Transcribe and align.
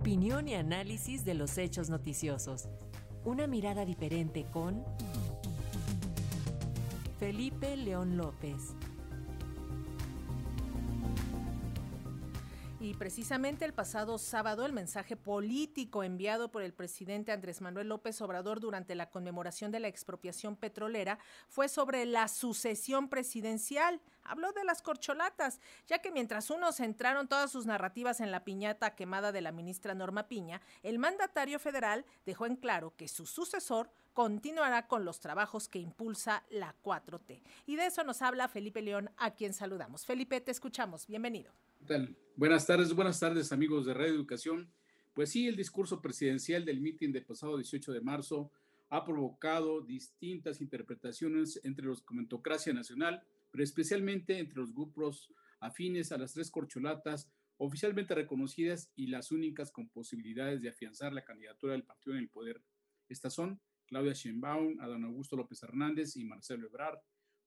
Opinión 0.00 0.48
y 0.48 0.54
análisis 0.54 1.26
de 1.26 1.34
los 1.34 1.58
hechos 1.58 1.90
noticiosos. 1.90 2.70
Una 3.26 3.46
mirada 3.46 3.84
diferente 3.84 4.46
con 4.50 4.82
Felipe 7.18 7.76
León 7.76 8.16
López. 8.16 8.74
Y 12.90 12.94
precisamente 12.94 13.64
el 13.64 13.72
pasado 13.72 14.18
sábado 14.18 14.66
el 14.66 14.72
mensaje 14.72 15.14
político 15.14 16.02
enviado 16.02 16.50
por 16.50 16.64
el 16.64 16.74
presidente 16.74 17.30
Andrés 17.30 17.60
Manuel 17.60 17.86
López 17.86 18.20
Obrador 18.20 18.58
durante 18.58 18.96
la 18.96 19.10
conmemoración 19.10 19.70
de 19.70 19.78
la 19.78 19.86
expropiación 19.86 20.56
petrolera 20.56 21.20
fue 21.48 21.68
sobre 21.68 22.04
la 22.04 22.26
sucesión 22.26 23.08
presidencial. 23.08 24.00
Habló 24.24 24.50
de 24.50 24.64
las 24.64 24.82
corcholatas, 24.82 25.60
ya 25.86 26.00
que 26.00 26.10
mientras 26.10 26.50
unos 26.50 26.78
centraron 26.78 27.28
todas 27.28 27.52
sus 27.52 27.64
narrativas 27.64 28.18
en 28.18 28.32
la 28.32 28.42
piñata 28.42 28.96
quemada 28.96 29.30
de 29.30 29.42
la 29.42 29.52
ministra 29.52 29.94
Norma 29.94 30.26
Piña, 30.26 30.60
el 30.82 30.98
mandatario 30.98 31.60
federal 31.60 32.04
dejó 32.26 32.46
en 32.46 32.56
claro 32.56 32.96
que 32.96 33.06
su 33.06 33.24
sucesor 33.24 33.92
continuará 34.14 34.88
con 34.88 35.04
los 35.04 35.20
trabajos 35.20 35.68
que 35.68 35.78
impulsa 35.78 36.42
la 36.50 36.74
4T. 36.82 37.40
Y 37.66 37.76
de 37.76 37.86
eso 37.86 38.02
nos 38.02 38.20
habla 38.20 38.48
Felipe 38.48 38.82
León, 38.82 39.12
a 39.16 39.30
quien 39.30 39.54
saludamos. 39.54 40.04
Felipe, 40.04 40.40
te 40.40 40.50
escuchamos. 40.50 41.06
Bienvenido. 41.06 41.52
Buenas 42.36 42.66
tardes, 42.66 42.94
buenas 42.94 43.18
tardes 43.18 43.52
amigos 43.52 43.84
de 43.84 43.94
Radio 43.94 44.14
Educación. 44.14 44.72
Pues 45.12 45.30
sí, 45.30 45.48
el 45.48 45.56
discurso 45.56 46.00
presidencial 46.00 46.64
del 46.64 46.80
mitin 46.80 47.10
del 47.10 47.24
pasado 47.24 47.56
18 47.56 47.92
de 47.92 48.00
marzo 48.00 48.52
ha 48.90 49.04
provocado 49.04 49.80
distintas 49.80 50.60
interpretaciones 50.60 51.60
entre 51.64 51.86
los 51.86 52.02
comentocracia 52.02 52.72
nacional, 52.72 53.22
pero 53.50 53.64
especialmente 53.64 54.38
entre 54.38 54.58
los 54.58 54.72
grupos 54.72 55.32
afines 55.58 56.12
a 56.12 56.18
las 56.18 56.32
tres 56.32 56.50
corcholatas 56.50 57.28
oficialmente 57.56 58.14
reconocidas 58.14 58.92
y 58.94 59.08
las 59.08 59.32
únicas 59.32 59.72
con 59.72 59.88
posibilidades 59.88 60.62
de 60.62 60.68
afianzar 60.68 61.12
la 61.12 61.24
candidatura 61.24 61.72
del 61.72 61.84
partido 61.84 62.14
en 62.16 62.22
el 62.22 62.30
poder. 62.30 62.62
Estas 63.08 63.34
son 63.34 63.60
Claudia 63.86 64.12
Sheinbaum, 64.12 64.80
Adán 64.80 65.04
Augusto 65.04 65.36
López 65.36 65.62
Hernández 65.62 66.16
y 66.16 66.24
Marcelo 66.24 66.68
Ebrard, 66.68 67.00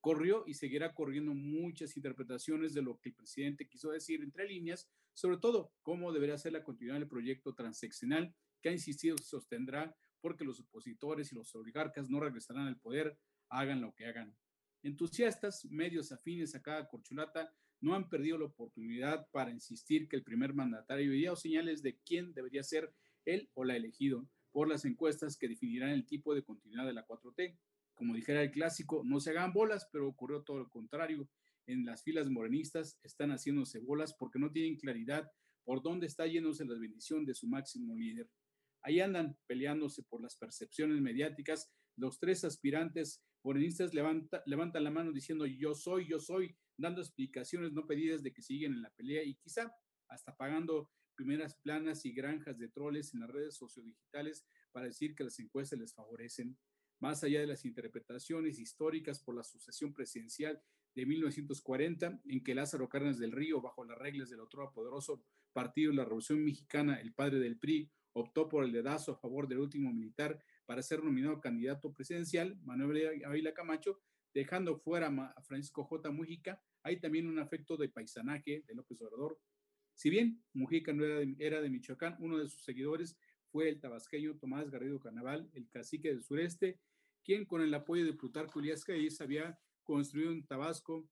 corrió 0.03 0.43
y 0.45 0.55
seguirá 0.55 0.93
corriendo 0.93 1.33
muchas 1.33 1.95
interpretaciones 1.95 2.73
de 2.73 2.81
lo 2.81 2.99
que 2.99 3.07
el 3.07 3.15
presidente 3.15 3.69
quiso 3.69 3.89
decir 3.89 4.21
entre 4.21 4.45
líneas, 4.45 4.89
sobre 5.13 5.37
todo 5.37 5.71
cómo 5.81 6.11
deberá 6.11 6.37
ser 6.37 6.51
la 6.51 6.61
continuidad 6.61 6.99
del 6.99 7.07
proyecto 7.07 7.55
transeccional 7.55 8.35
que 8.61 8.67
ha 8.67 8.73
insistido 8.73 9.17
se 9.17 9.23
sostendrá 9.23 9.95
porque 10.19 10.43
los 10.43 10.59
opositores 10.59 11.31
y 11.31 11.35
los 11.35 11.55
oligarcas 11.55 12.09
no 12.09 12.19
regresarán 12.19 12.67
al 12.67 12.81
poder, 12.81 13.17
hagan 13.47 13.79
lo 13.79 13.95
que 13.95 14.05
hagan. 14.05 14.35
Entusiastas, 14.81 15.63
medios 15.71 16.11
afines 16.11 16.53
a 16.53 16.61
cada 16.61 16.89
corcholata, 16.89 17.55
no 17.79 17.95
han 17.95 18.09
perdido 18.09 18.37
la 18.37 18.45
oportunidad 18.45 19.29
para 19.31 19.51
insistir 19.51 20.09
que 20.09 20.17
el 20.17 20.23
primer 20.23 20.53
mandatario 20.53 21.13
dio 21.13 21.37
señales 21.37 21.81
de 21.81 21.97
quién 22.05 22.33
debería 22.33 22.63
ser 22.63 22.93
él 23.23 23.49
o 23.53 23.63
la 23.63 23.77
elegido 23.77 24.27
por 24.51 24.67
las 24.67 24.83
encuestas 24.83 25.37
que 25.37 25.47
definirán 25.47 25.91
el 25.91 26.05
tipo 26.05 26.35
de 26.35 26.43
continuidad 26.43 26.85
de 26.85 26.93
la 26.93 27.07
4T. 27.07 27.57
Como 27.95 28.15
dijera 28.15 28.41
el 28.41 28.51
clásico, 28.51 29.03
no 29.05 29.19
se 29.19 29.31
hagan 29.31 29.53
bolas, 29.53 29.87
pero 29.91 30.07
ocurrió 30.07 30.43
todo 30.43 30.59
lo 30.59 30.69
contrario. 30.69 31.29
En 31.67 31.85
las 31.85 32.03
filas 32.03 32.29
morenistas 32.29 32.99
están 33.03 33.31
haciéndose 33.31 33.79
bolas 33.79 34.13
porque 34.13 34.39
no 34.39 34.51
tienen 34.51 34.77
claridad 34.77 35.31
por 35.63 35.81
dónde 35.81 36.07
está 36.07 36.27
yéndose 36.27 36.65
la 36.65 36.77
bendición 36.77 37.25
de 37.25 37.35
su 37.35 37.47
máximo 37.47 37.95
líder. 37.95 38.29
Ahí 38.81 38.99
andan 38.99 39.37
peleándose 39.47 40.03
por 40.03 40.21
las 40.21 40.35
percepciones 40.35 40.99
mediáticas. 40.99 41.71
Los 41.95 42.19
tres 42.19 42.43
aspirantes 42.43 43.23
morenistas 43.43 43.93
levantan 43.93 44.83
la 44.83 44.91
mano 44.91 45.11
diciendo 45.11 45.45
yo 45.45 45.73
soy, 45.73 46.07
yo 46.09 46.19
soy, 46.19 46.55
dando 46.77 47.01
explicaciones 47.01 47.71
no 47.71 47.85
pedidas 47.85 48.23
de 48.23 48.33
que 48.33 48.41
siguen 48.41 48.73
en 48.73 48.81
la 48.81 48.89
pelea 48.89 49.23
y 49.23 49.35
quizá 49.35 49.73
hasta 50.09 50.35
pagando 50.35 50.89
primeras 51.15 51.55
planas 51.55 52.05
y 52.05 52.11
granjas 52.11 52.57
de 52.57 52.69
troles 52.69 53.13
en 53.13 53.21
las 53.21 53.29
redes 53.29 53.55
sociodigitales 53.55 54.45
para 54.71 54.87
decir 54.87 55.15
que 55.15 55.23
las 55.23 55.39
encuestas 55.39 55.79
les 55.79 55.93
favorecen 55.93 56.57
más 57.03 57.21
allá 57.21 57.41
de 57.41 57.47
las 57.47 57.65
interpretaciones 57.65 58.59
históricas 58.59 59.19
por 59.19 59.35
la 59.35 59.43
sucesión 59.43 59.93
presidencial 59.93 60.61
de 60.95 61.05
1940, 61.05 62.21
en 62.25 62.41
que 62.41 62.55
Lázaro 62.55 62.87
Cárdenas 62.87 63.19
del 63.19 63.33
Río, 63.33 63.59
bajo 63.59 63.83
las 63.83 63.97
reglas 63.97 64.29
del 64.29 64.39
otro 64.39 64.71
poderoso 64.71 65.21
partido 65.51 65.91
de 65.91 65.97
la 65.97 66.05
Revolución 66.05 66.41
Mexicana, 66.45 67.01
el 67.01 67.13
padre 67.13 67.39
del 67.39 67.59
PRI, 67.59 67.91
optó 68.13 68.47
por 68.47 68.63
el 68.63 68.71
dedazo 68.71 69.11
a 69.11 69.17
favor 69.17 69.49
del 69.49 69.59
último 69.59 69.91
militar 69.91 70.41
para 70.65 70.81
ser 70.81 71.03
nominado 71.03 71.41
candidato 71.41 71.91
presidencial, 71.91 72.57
Manuel 72.63 73.21
Ávila 73.25 73.53
Camacho, 73.53 73.99
dejando 74.33 74.77
fuera 74.77 75.07
a 75.07 75.41
Francisco 75.41 75.83
J. 75.83 76.09
Mujica, 76.09 76.63
hay 76.83 77.01
también 77.01 77.27
un 77.27 77.37
afecto 77.37 77.75
de 77.75 77.89
paisanaje 77.89 78.63
de 78.65 78.75
López 78.75 79.01
Obrador. 79.01 79.37
Si 79.93 80.09
bien 80.09 80.41
Mujica 80.53 80.93
no 80.93 81.03
era 81.03 81.17
de, 81.17 81.35
era 81.37 81.61
de 81.61 81.69
Michoacán, 81.69 82.15
uno 82.19 82.37
de 82.37 82.47
sus 82.47 82.63
seguidores 82.63 83.17
fue 83.53 83.69
el 83.69 83.79
tabasqueño 83.79 84.35
Tomás 84.37 84.71
Garrido 84.71 84.99
Carnaval, 84.99 85.47
el 85.53 85.69
cacique 85.69 86.07
del 86.07 86.23
sureste, 86.23 86.79
quien 87.23 87.45
con 87.45 87.61
el 87.61 87.73
apoyo 87.73 88.05
de 88.05 88.13
Plutarco 88.13 88.59
Elías 88.59 88.83
Calles 88.83 89.21
había 89.21 89.59
construido 89.83 90.31
en 90.31 90.45
Tabasco 90.45 91.09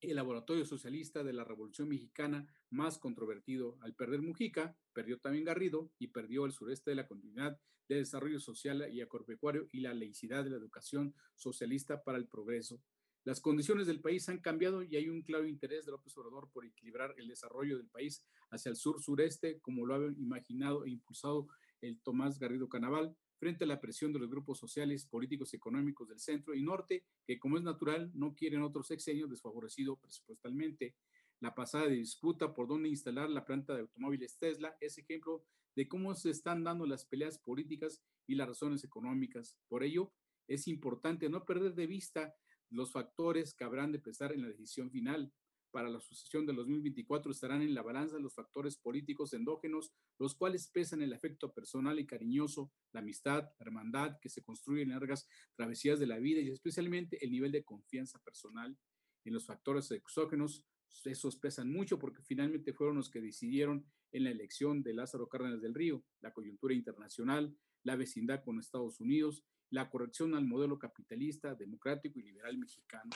el 0.00 0.16
laboratorio 0.16 0.64
socialista 0.64 1.22
de 1.22 1.32
la 1.32 1.44
Revolución 1.44 1.88
Mexicana 1.88 2.46
más 2.70 2.98
controvertido. 2.98 3.78
Al 3.82 3.94
perder 3.94 4.22
Mujica, 4.22 4.76
perdió 4.92 5.18
también 5.18 5.44
Garrido 5.44 5.92
y 5.98 6.08
perdió 6.08 6.46
el 6.46 6.52
sureste 6.52 6.90
de 6.90 6.96
la 6.96 7.06
continuidad 7.06 7.60
de 7.88 7.96
desarrollo 7.96 8.40
social 8.40 8.88
y 8.92 9.00
agropecuario 9.00 9.68
y 9.72 9.80
la 9.80 9.92
laicidad 9.92 10.44
de 10.44 10.50
la 10.50 10.56
educación 10.56 11.14
socialista 11.34 12.02
para 12.02 12.18
el 12.18 12.28
progreso. 12.28 12.80
Las 13.24 13.40
condiciones 13.40 13.86
del 13.86 14.00
país 14.00 14.28
han 14.30 14.38
cambiado 14.38 14.82
y 14.82 14.96
hay 14.96 15.08
un 15.10 15.22
claro 15.22 15.46
interés 15.46 15.84
de 15.84 15.92
López 15.92 16.16
Obrador 16.16 16.48
por 16.50 16.64
equilibrar 16.64 17.14
el 17.18 17.28
desarrollo 17.28 17.76
del 17.76 17.88
país 17.88 18.24
hacia 18.50 18.70
el 18.70 18.76
sur-sureste, 18.76 19.60
como 19.60 19.84
lo 19.84 19.94
ha 19.94 20.12
imaginado 20.16 20.86
e 20.86 20.90
impulsado 20.90 21.48
el 21.82 22.00
Tomás 22.00 22.38
Garrido 22.38 22.68
Canaval, 22.68 23.14
frente 23.40 23.64
a 23.64 23.66
la 23.66 23.80
presión 23.80 24.12
de 24.12 24.18
los 24.18 24.30
grupos 24.30 24.58
sociales, 24.58 25.06
políticos 25.06 25.54
económicos 25.54 26.06
del 26.08 26.20
centro 26.20 26.54
y 26.54 26.62
norte, 26.62 27.06
que 27.26 27.38
como 27.38 27.56
es 27.56 27.62
natural, 27.62 28.10
no 28.14 28.34
quieren 28.34 28.62
otro 28.62 28.82
sexenio 28.82 29.26
desfavorecido 29.26 29.96
presupuestalmente. 29.96 30.94
La 31.40 31.54
pasada 31.54 31.86
disputa 31.86 32.52
por 32.52 32.68
dónde 32.68 32.90
instalar 32.90 33.30
la 33.30 33.46
planta 33.46 33.74
de 33.74 33.80
automóviles 33.80 34.36
Tesla 34.38 34.76
es 34.78 34.98
ejemplo 34.98 35.42
de 35.74 35.88
cómo 35.88 36.14
se 36.14 36.28
están 36.28 36.62
dando 36.62 36.84
las 36.84 37.06
peleas 37.06 37.38
políticas 37.38 38.02
y 38.26 38.34
las 38.34 38.46
razones 38.46 38.84
económicas. 38.84 39.56
Por 39.68 39.84
ello, 39.84 40.12
es 40.46 40.68
importante 40.68 41.30
no 41.30 41.46
perder 41.46 41.74
de 41.74 41.86
vista 41.86 42.34
los 42.68 42.92
factores 42.92 43.54
que 43.54 43.64
habrán 43.64 43.90
de 43.90 44.00
pesar 44.00 44.32
en 44.32 44.42
la 44.42 44.48
decisión 44.48 44.90
final 44.90 45.32
para 45.70 45.88
la 45.88 46.00
sucesión 46.00 46.46
de 46.46 46.52
2024 46.52 47.30
estarán 47.30 47.62
en 47.62 47.74
la 47.74 47.82
balanza 47.82 48.18
los 48.18 48.34
factores 48.34 48.76
políticos 48.76 49.32
endógenos, 49.32 49.92
los 50.18 50.34
cuales 50.34 50.68
pesan 50.68 51.02
el 51.02 51.12
afecto 51.12 51.52
personal 51.52 51.98
y 51.98 52.06
cariñoso, 52.06 52.72
la 52.92 53.00
amistad, 53.00 53.44
la 53.58 53.66
hermandad 53.66 54.18
que 54.20 54.28
se 54.28 54.42
construye 54.42 54.82
en 54.82 54.90
largas 54.90 55.28
travesías 55.54 55.98
de 55.98 56.06
la 56.06 56.18
vida 56.18 56.40
y 56.40 56.48
especialmente 56.48 57.24
el 57.24 57.30
nivel 57.30 57.52
de 57.52 57.64
confianza 57.64 58.18
personal. 58.22 58.76
En 59.24 59.34
los 59.34 59.46
factores 59.46 59.90
exógenos, 59.90 60.64
esos 61.04 61.36
pesan 61.36 61.70
mucho 61.70 61.98
porque 61.98 62.22
finalmente 62.22 62.72
fueron 62.72 62.96
los 62.96 63.10
que 63.10 63.20
decidieron 63.20 63.86
en 64.12 64.24
la 64.24 64.30
elección 64.30 64.82
de 64.82 64.94
Lázaro 64.94 65.28
Cárdenas 65.28 65.60
del 65.60 65.74
Río, 65.74 66.04
la 66.20 66.32
coyuntura 66.32 66.74
internacional, 66.74 67.56
la 67.84 67.96
vecindad 67.96 68.42
con 68.44 68.58
Estados 68.58 69.00
Unidos, 69.00 69.44
la 69.70 69.88
corrección 69.88 70.34
al 70.34 70.44
modelo 70.44 70.78
capitalista, 70.78 71.54
democrático 71.54 72.18
y 72.18 72.24
liberal 72.24 72.58
mexicano. 72.58 73.10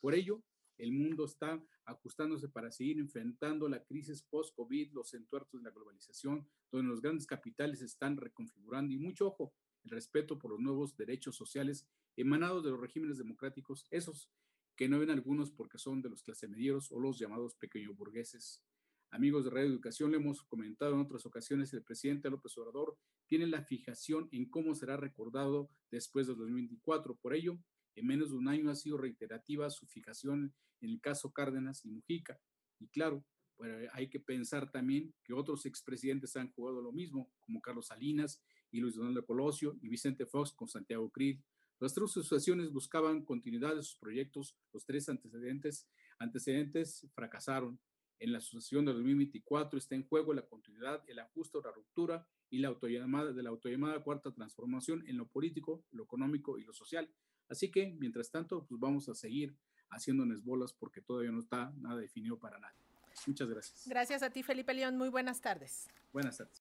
Por 0.00 0.14
ello, 0.14 0.42
el 0.78 0.92
mundo 0.92 1.24
está 1.24 1.62
ajustándose 1.84 2.48
para 2.48 2.70
seguir 2.70 2.98
enfrentando 2.98 3.68
la 3.68 3.84
crisis 3.84 4.22
post-COVID, 4.22 4.92
los 4.92 5.14
entuertos 5.14 5.60
de 5.60 5.64
la 5.64 5.74
globalización, 5.74 6.46
donde 6.70 6.88
los 6.88 7.00
grandes 7.00 7.26
capitales 7.26 7.80
están 7.82 8.16
reconfigurando 8.16 8.92
y 8.92 8.98
mucho 8.98 9.28
ojo, 9.28 9.54
el 9.84 9.90
respeto 9.90 10.38
por 10.38 10.50
los 10.50 10.60
nuevos 10.60 10.96
derechos 10.96 11.36
sociales 11.36 11.88
emanados 12.16 12.64
de 12.64 12.70
los 12.70 12.80
regímenes 12.80 13.18
democráticos, 13.18 13.86
esos 13.90 14.30
que 14.74 14.88
no 14.88 14.98
ven 14.98 15.10
algunos 15.10 15.50
porque 15.50 15.78
son 15.78 16.02
de 16.02 16.10
los 16.10 16.22
clase 16.22 16.48
medieros 16.48 16.90
o 16.92 17.00
los 17.00 17.18
llamados 17.18 17.54
pequeño 17.54 17.94
burgueses. 17.94 18.62
Amigos 19.10 19.44
de 19.44 19.50
Radio 19.50 19.68
Educación, 19.68 20.10
le 20.10 20.18
hemos 20.18 20.42
comentado 20.42 20.94
en 20.94 21.00
otras 21.00 21.24
ocasiones, 21.24 21.72
el 21.72 21.82
presidente 21.82 22.28
López 22.28 22.56
Obrador 22.58 22.98
tiene 23.26 23.46
la 23.46 23.62
fijación 23.62 24.28
en 24.32 24.50
cómo 24.50 24.74
será 24.74 24.96
recordado 24.96 25.70
después 25.90 26.26
de 26.26 26.34
2024. 26.34 27.16
Por 27.16 27.34
ello, 27.34 27.58
en 27.96 28.06
menos 28.06 28.30
de 28.30 28.36
un 28.36 28.48
año 28.48 28.70
ha 28.70 28.76
sido 28.76 28.98
reiterativa 28.98 29.68
su 29.70 29.86
fijación 29.86 30.54
en 30.80 30.90
el 30.90 31.00
caso 31.00 31.32
Cárdenas 31.32 31.84
y 31.84 31.90
Mujica. 31.90 32.38
Y 32.78 32.88
claro, 32.88 33.24
pues 33.56 33.88
hay 33.92 34.08
que 34.08 34.20
pensar 34.20 34.70
también 34.70 35.14
que 35.24 35.32
otros 35.32 35.64
expresidentes 35.66 36.36
han 36.36 36.52
jugado 36.52 36.82
lo 36.82 36.92
mismo, 36.92 37.32
como 37.40 37.60
Carlos 37.60 37.86
Salinas 37.86 38.42
y 38.70 38.80
Luis 38.80 38.96
Donaldo 38.96 39.24
Colosio 39.24 39.76
y 39.80 39.88
Vicente 39.88 40.26
Fox 40.26 40.52
con 40.52 40.68
Santiago 40.68 41.10
Krill. 41.10 41.42
Las 41.78 41.94
tres 41.94 42.10
asociaciones 42.10 42.72
buscaban 42.72 43.24
continuidad 43.24 43.74
de 43.74 43.82
sus 43.82 43.96
proyectos. 43.96 44.56
Los 44.72 44.84
tres 44.84 45.08
antecedentes, 45.08 45.88
antecedentes 46.18 47.06
fracasaron. 47.14 47.80
En 48.18 48.32
la 48.32 48.38
asociación 48.38 48.86
de 48.86 48.92
2024 48.92 49.78
está 49.78 49.94
en 49.94 50.06
juego 50.06 50.32
la 50.32 50.46
continuidad, 50.46 51.02
el 51.06 51.18
ajuste 51.18 51.58
o 51.58 51.62
la 51.62 51.70
ruptura 51.70 52.26
y 52.48 52.58
la 52.58 52.68
autollamada 52.68 53.32
de 53.32 53.42
la 53.42 53.50
autollamada 53.50 54.02
cuarta 54.02 54.32
transformación 54.32 55.06
en 55.06 55.18
lo 55.18 55.28
político, 55.28 55.84
lo 55.90 56.04
económico 56.04 56.58
y 56.58 56.64
lo 56.64 56.72
social. 56.72 57.10
Así 57.48 57.70
que, 57.70 57.94
mientras 57.98 58.30
tanto, 58.30 58.64
pues 58.66 58.80
vamos 58.80 59.08
a 59.08 59.14
seguir 59.14 59.54
haciéndonos 59.90 60.42
bolas 60.42 60.72
porque 60.72 61.00
todavía 61.00 61.30
no 61.30 61.40
está 61.40 61.72
nada 61.78 62.00
definido 62.00 62.38
para 62.38 62.58
nadie. 62.58 62.78
Muchas 63.26 63.48
gracias. 63.48 63.82
Gracias 63.86 64.22
a 64.22 64.30
ti, 64.30 64.42
Felipe 64.42 64.74
León. 64.74 64.96
Muy 64.96 65.08
buenas 65.08 65.40
tardes. 65.40 65.88
Buenas 66.12 66.36
tardes. 66.36 66.54